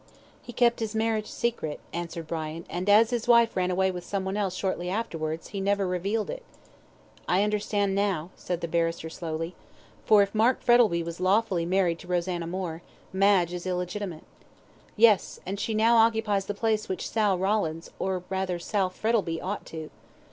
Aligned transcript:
"He 0.41 0.51
kept 0.51 0.79
his 0.79 0.95
marriage 0.95 1.27
secret," 1.29 1.79
answered 1.93 2.25
Brian, 2.25 2.65
"and 2.71 2.89
as 2.89 3.11
his 3.11 3.27
wife 3.27 3.55
ran 3.55 3.69
away 3.69 3.91
with 3.91 4.03
someone 4.03 4.35
else 4.35 4.55
shortly 4.55 4.89
afterwards, 4.89 5.49
he 5.49 5.61
never 5.61 5.85
revealed 5.85 6.31
it." 6.31 6.41
"I 7.29 7.43
understand 7.43 7.93
now," 7.93 8.31
said 8.35 8.61
the 8.61 8.67
barrister, 8.67 9.11
slowly. 9.11 9.53
"For 10.03 10.23
if 10.23 10.33
Mark 10.33 10.63
Frettlby 10.63 11.03
was 11.03 11.19
lawfully 11.19 11.67
married 11.67 11.99
to 11.99 12.07
Rosanna 12.07 12.47
Moore 12.47 12.81
Madge 13.13 13.53
is 13.53 13.67
illegitimate." 13.67 14.23
"Yes, 14.97 15.39
and 15.45 15.59
she 15.59 15.75
now 15.75 15.97
occupies 15.97 16.47
the 16.47 16.55
place 16.55 16.89
which 16.89 17.07
Sal 17.07 17.37
Rawlins 17.37 17.91
or 17.99 18.23
rather 18.27 18.57
Sal 18.57 18.89
Frettlby 18.89 19.39
ought 19.39 19.67
to." 19.67 19.91